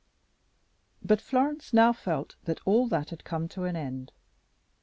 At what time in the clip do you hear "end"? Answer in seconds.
3.75-4.11